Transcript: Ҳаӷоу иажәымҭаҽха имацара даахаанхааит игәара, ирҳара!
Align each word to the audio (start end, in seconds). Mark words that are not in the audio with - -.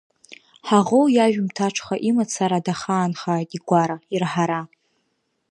Ҳаӷоу 0.67 1.05
иажәымҭаҽха 1.15 1.95
имацара 2.09 2.59
даахаанхааит 2.65 3.49
игәара, 3.57 3.97
ирҳара! 4.13 4.61